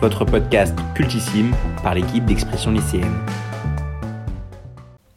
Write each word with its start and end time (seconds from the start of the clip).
Votre 0.00 0.24
podcast 0.24 0.78
cultissime 0.94 1.52
par 1.82 1.94
l'équipe 1.94 2.24
d'expression 2.24 2.70
lycéenne. 2.70 3.16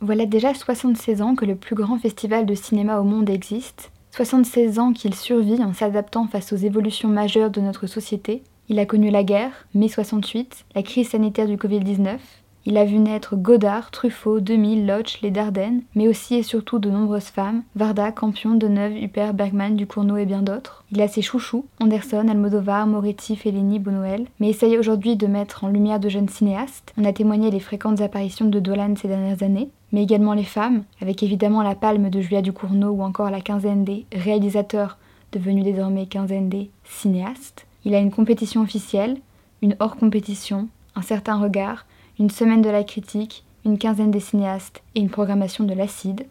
Voilà 0.02 0.26
déjà 0.26 0.54
76 0.54 1.22
ans 1.22 1.36
que 1.36 1.46
le 1.46 1.56
plus 1.56 1.76
grand 1.76 2.00
festival 2.00 2.46
de 2.46 2.56
cinéma 2.56 3.00
au 3.00 3.04
monde 3.04 3.30
existe, 3.30 3.92
76 4.12 4.80
ans 4.80 4.94
qu'il 4.94 5.14
survit 5.14 5.64
en 5.64 5.74
s'adaptant 5.74 6.28
face 6.28 6.52
aux 6.54 6.58
évolutions 6.58 7.10
majeures 7.10 7.52
de 7.52 7.62
notre 7.62 7.88
société. 7.88 8.42
Il 8.68 8.80
a 8.80 8.86
connu 8.86 9.12
la 9.12 9.24
guerre, 9.24 9.68
mai 9.76 9.90
68, 9.90 10.66
la 10.76 10.84
crise 10.84 11.10
sanitaire 11.10 11.48
du 11.48 11.58
Covid-19, 11.58 12.18
il 12.66 12.78
a 12.78 12.86
vu 12.86 12.98
naître 12.98 13.36
Godard, 13.36 13.90
Truffaut, 13.90 14.40
2000, 14.40 14.86
Loach, 14.86 15.22
les 15.22 15.32
Dardennes, 15.32 15.82
mais 15.96 16.08
aussi 16.08 16.36
et 16.36 16.44
surtout 16.44 16.80
de 16.80 16.90
nombreuses 16.90 17.26
femmes, 17.26 17.64
Varda, 17.76 18.12
Campion, 18.12 18.56
Deneuve, 18.56 18.98
Huppert, 19.02 19.34
Bergman, 19.34 19.76
Ducournau 19.76 20.18
et 20.18 20.26
bien 20.26 20.42
d'autres. 20.42 20.84
Il 20.92 21.02
a 21.02 21.08
ses 21.08 21.22
chouchous, 21.22 21.66
Anderson, 21.80 22.28
Almodovar, 22.28 22.86
Moretti, 22.86 23.36
Fellini, 23.36 23.80
Bonoël, 23.80 24.28
mais 24.40 24.50
essaye 24.50 24.78
aujourd'hui 24.78 25.16
de 25.16 25.28
mettre 25.28 25.64
en 25.64 25.70
lumière 25.70 26.00
de 26.00 26.10
jeunes 26.10 26.30
cinéastes. 26.30 26.94
On 26.98 27.06
a 27.06 27.14
témoigné 27.14 27.50
les 27.50 27.60
fréquentes 27.60 28.02
apparitions 28.02 28.46
de 28.46 28.60
Dolan 28.60 28.94
ces 28.96 29.08
dernières 29.08 29.42
années, 29.42 29.70
mais 29.92 30.04
également 30.04 30.34
les 30.34 30.44
femmes, 30.44 30.84
avec 31.02 31.24
évidemment 31.24 31.64
la 31.64 31.76
palme 31.76 32.10
de 32.10 32.22
Julia 32.22 32.42
Ducournau 32.42 32.90
ou 32.90 33.02
encore 33.04 33.30
la 33.30 33.42
quinzaine 33.42 33.84
des 33.84 34.06
réalisateurs, 34.14 34.98
devenus 35.32 35.64
désormais 35.64 36.08
quinzaine 36.08 36.50
des 36.50 36.70
cinéastes. 36.84 37.66
Il 37.86 37.96
a 37.96 38.00
une 38.00 38.12
compétition 38.12 38.62
officielle, 38.62 39.18
une 39.62 39.76
hors 39.80 39.96
compétition, 39.96 40.68
un 40.96 41.02
certain 41.02 41.38
regard, 41.38 41.86
une 42.20 42.30
semaine 42.30 42.62
de 42.62 42.70
la 42.70 42.84
critique, 42.84 43.46
une 43.66 43.78
quinzaine 43.78 44.12
des 44.12 44.20
cinéastes 44.20 44.84
et 44.94 45.00
une 45.00 45.10
programmation 45.10 45.64
de 45.64 45.74
l'acide. 45.74 46.26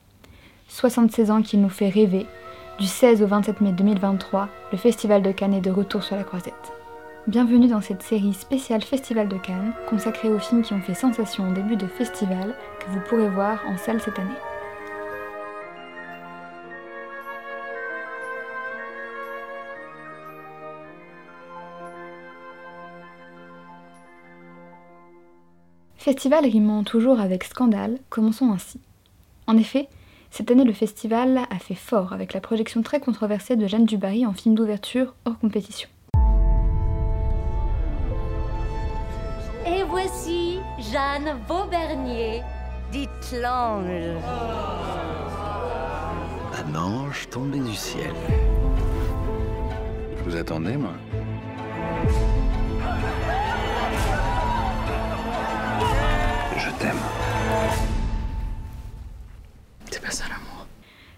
76 0.68 1.30
ans 1.30 1.40
qu'il 1.40 1.62
nous 1.62 1.70
fait 1.70 1.88
rêver. 1.88 2.26
Du 2.78 2.86
16 2.86 3.22
au 3.22 3.26
27 3.26 3.62
mai 3.62 3.72
2023, 3.72 4.48
le 4.70 4.78
Festival 4.78 5.22
de 5.22 5.32
Cannes 5.32 5.54
est 5.54 5.62
de 5.62 5.70
retour 5.70 6.02
sur 6.02 6.16
la 6.16 6.24
croisette. 6.24 6.72
Bienvenue 7.26 7.68
dans 7.68 7.80
cette 7.80 8.02
série 8.02 8.34
spéciale 8.34 8.82
Festival 8.82 9.28
de 9.28 9.38
Cannes, 9.38 9.72
consacrée 9.88 10.28
aux 10.28 10.38
films 10.38 10.62
qui 10.62 10.74
ont 10.74 10.82
fait 10.82 10.94
sensation 10.94 11.48
au 11.48 11.52
début 11.52 11.76
de 11.76 11.86
festival, 11.86 12.54
que 12.80 12.90
vous 12.90 13.00
pourrez 13.08 13.28
voir 13.30 13.62
en 13.66 13.78
salle 13.78 14.00
cette 14.00 14.18
année. 14.18 14.28
Festival 25.98 26.44
rimant 26.44 26.84
toujours 26.84 27.18
avec 27.18 27.42
scandale, 27.42 27.98
commençons 28.08 28.52
ainsi. 28.52 28.80
En 29.48 29.56
effet, 29.56 29.88
cette 30.30 30.48
année 30.48 30.62
le 30.62 30.72
festival 30.72 31.40
a 31.50 31.58
fait 31.58 31.74
fort 31.74 32.12
avec 32.12 32.32
la 32.34 32.40
projection 32.40 32.82
très 32.82 33.00
controversée 33.00 33.56
de 33.56 33.66
Jeanne 33.66 33.84
Dubarry 33.84 34.24
en 34.24 34.32
film 34.32 34.54
d'ouverture 34.54 35.16
hors 35.24 35.36
compétition. 35.40 35.88
Et 39.66 39.82
voici 39.88 40.60
Jeanne 40.78 41.36
Vaubernier, 41.48 42.42
dite 42.92 43.34
l'ange. 43.42 44.22
Un 46.64 46.74
ange 46.76 47.28
tombé 47.28 47.58
du 47.58 47.74
ciel. 47.74 48.14
Je 50.16 50.30
vous 50.30 50.36
attendais, 50.36 50.76
moi. 50.76 50.92
C'est 59.90 60.02
pas 60.02 60.10
ça 60.10 60.24
l'amour. 60.28 60.66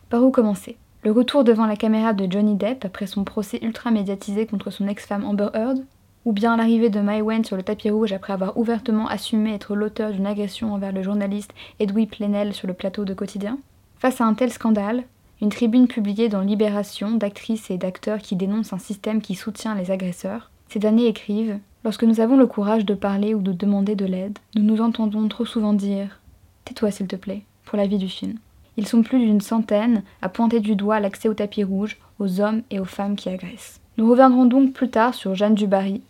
Par 0.08 0.22
où 0.22 0.30
commencer? 0.30 0.76
Le 1.02 1.12
retour 1.12 1.44
devant 1.44 1.66
la 1.66 1.76
caméra 1.76 2.12
de 2.12 2.30
Johnny 2.30 2.56
Depp 2.56 2.84
après 2.84 3.06
son 3.06 3.24
procès 3.24 3.58
ultra 3.62 3.90
médiatisé 3.90 4.46
contre 4.46 4.70
son 4.70 4.88
ex-femme 4.88 5.24
Amber 5.24 5.48
Heard? 5.54 5.84
Ou 6.24 6.32
bien 6.32 6.56
l'arrivée 6.56 6.90
de 6.90 7.00
Mai 7.00 7.22
Wen 7.22 7.44
sur 7.44 7.56
le 7.56 7.62
tapis 7.62 7.90
rouge 7.90 8.12
après 8.12 8.32
avoir 8.32 8.56
ouvertement 8.58 9.08
assumé 9.08 9.54
être 9.54 9.74
l'auteur 9.74 10.12
d'une 10.12 10.26
agression 10.26 10.74
envers 10.74 10.92
le 10.92 11.02
journaliste 11.02 11.52
Edwy 11.78 12.06
Plenel 12.06 12.52
sur 12.52 12.68
le 12.68 12.74
plateau 12.74 13.04
de 13.04 13.14
Quotidien? 13.14 13.58
Face 13.98 14.20
à 14.20 14.24
un 14.24 14.34
tel 14.34 14.50
scandale, 14.50 15.04
une 15.40 15.48
tribune 15.48 15.88
publiée 15.88 16.28
dans 16.28 16.42
Libération 16.42 17.12
d'actrices 17.12 17.70
et 17.70 17.78
d'acteurs 17.78 18.18
qui 18.18 18.36
dénoncent 18.36 18.74
un 18.74 18.78
système 18.78 19.22
qui 19.22 19.34
soutient 19.34 19.74
les 19.74 19.90
agresseurs, 19.90 20.50
ces 20.68 20.78
derniers 20.78 21.06
écrivent 21.06 21.58
Lorsque 21.82 22.04
nous 22.04 22.20
avons 22.20 22.36
le 22.36 22.46
courage 22.46 22.84
de 22.84 22.92
parler 22.94 23.34
ou 23.34 23.40
de 23.40 23.52
demander 23.52 23.94
de 23.94 24.04
l'aide, 24.04 24.38
nous 24.54 24.62
nous 24.62 24.82
entendons 24.82 25.26
trop 25.28 25.46
souvent 25.46 25.72
dire 25.72 26.20
Tais-toi 26.66 26.90
s'il 26.90 27.06
te 27.06 27.16
plaît, 27.16 27.42
pour 27.64 27.78
la 27.78 27.86
vie 27.86 27.96
du 27.96 28.08
film. 28.08 28.34
Ils 28.76 28.86
sont 28.86 29.02
plus 29.02 29.18
d'une 29.18 29.40
centaine 29.40 30.02
à 30.20 30.28
pointer 30.28 30.60
du 30.60 30.76
doigt 30.76 31.00
l'accès 31.00 31.28
au 31.28 31.34
tapis 31.34 31.64
rouge 31.64 31.96
aux 32.18 32.40
hommes 32.40 32.62
et 32.70 32.80
aux 32.80 32.84
femmes 32.84 33.16
qui 33.16 33.30
agressent. 33.30 33.80
Nous 33.96 34.10
reviendrons 34.10 34.44
donc 34.44 34.74
plus 34.74 34.90
tard 34.90 35.14
sur 35.14 35.34
Jeanne 35.34 35.54
Dubarry, 35.54 36.02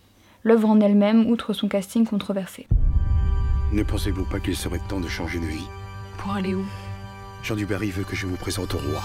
l'œuvre 0.43 0.69
en 0.69 0.81
elle-même 0.81 1.31
outre 1.31 1.53
son 1.53 1.69
casting 1.69 2.05
controversé. 2.05 2.67
Ne 3.73 3.85
pensez-vous 3.85 4.25
pas 4.25 4.41
qu'il 4.41 4.57
serait 4.57 4.81
temps 4.89 5.01
de 5.01 5.09
changer 5.09 5.39
de 5.39 5.47
vie? 5.47 5.69
Pour 6.19 6.33
aller 6.33 6.55
où? 6.55 6.65
Jean 7.45 7.55
Dubarry 7.55 7.91
veut 7.91 8.05
que 8.05 8.17
je 8.17 8.27
vous 8.27 8.37
présente 8.37 8.75
au 8.75 8.79
roi. 8.79 9.03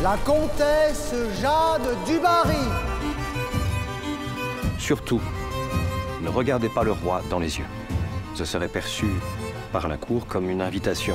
La 0.00 0.16
comtesse 0.18 1.12
Jeanne 1.40 1.88
Dubarry 2.06 2.87
Surtout, 4.88 5.20
ne 6.22 6.30
regardez 6.30 6.70
pas 6.70 6.82
le 6.82 6.92
roi 6.92 7.20
dans 7.28 7.38
les 7.38 7.58
yeux. 7.58 7.66
Ce 8.34 8.46
serait 8.46 8.68
perçu 8.68 9.04
par 9.70 9.86
la 9.86 9.98
cour 9.98 10.26
comme 10.26 10.48
une 10.48 10.62
invitation. 10.62 11.14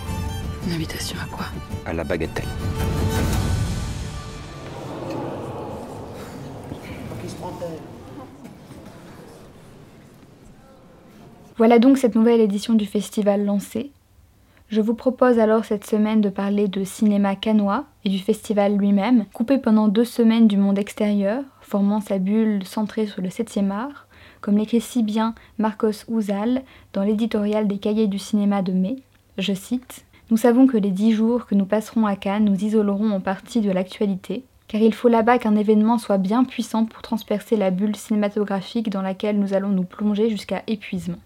Une 0.68 0.74
invitation 0.74 1.18
à 1.20 1.26
quoi? 1.26 1.48
À 1.84 1.92
la 1.92 2.04
bagatelle. 2.04 2.46
Voilà 11.58 11.80
donc 11.80 11.98
cette 11.98 12.14
nouvelle 12.14 12.42
édition 12.42 12.76
du 12.76 12.86
festival 12.86 13.44
lancée. 13.44 13.90
Je 14.74 14.82
vous 14.82 14.96
propose 14.96 15.38
alors 15.38 15.66
cette 15.66 15.86
semaine 15.86 16.20
de 16.20 16.30
parler 16.30 16.68
de 16.68 16.84
cinéma 16.84 17.36
canois 17.36 17.86
et 18.06 18.10
du 18.10 18.18
festival 18.18 18.76
lui-même, 18.76 19.26
coupé 19.32 19.60
pendant 19.60 19.88
deux 19.88 20.04
semaines 20.04 20.48
du 20.48 20.58
monde 20.58 20.80
extérieur, 20.80 21.44
formant 21.62 22.02
sa 22.02 22.18
bulle 22.18 22.66
centrée 22.66 23.06
sur 23.06 23.22
le 23.22 23.30
7e 23.30 23.70
art, 23.70 24.08
comme 24.42 24.58
l'écrit 24.58 24.82
si 24.82 25.04
bien 25.04 25.36
Marcos 25.60 26.08
Ouzal 26.08 26.64
dans 26.92 27.04
l'éditorial 27.04 27.68
des 27.68 27.78
Cahiers 27.78 28.08
du 28.08 28.18
cinéma 28.18 28.64
de 28.64 28.72
mai. 28.72 28.96
Je 29.38 29.54
cite 29.54 30.06
Nous 30.32 30.38
savons 30.38 30.66
que 30.66 30.78
les 30.78 30.90
dix 30.90 31.12
jours 31.12 31.46
que 31.46 31.54
nous 31.54 31.68
passerons 31.68 32.08
à 32.08 32.16
Cannes 32.16 32.46
nous 32.46 32.66
isoleront 32.66 33.12
en 33.12 33.20
partie 33.20 33.62
de 33.62 33.70
l'actualité, 33.70 34.44
car 34.68 34.82
il 34.82 34.96
faut 34.96 35.08
là-bas 35.08 35.38
qu'un 35.38 35.56
événement 35.56 36.00
soit 36.00 36.18
bien 36.18 36.46
puissant 36.46 36.86
pour 36.86 37.04
transpercer 37.04 37.58
la 37.58 37.70
bulle 37.70 37.96
cinématographique 37.96 38.90
dans 38.90 39.04
laquelle 39.04 39.40
nous 39.40 39.54
allons 39.54 39.70
nous 39.70 39.84
plonger 39.84 40.32
jusqu'à 40.32 40.64
épuisement. 40.66 41.20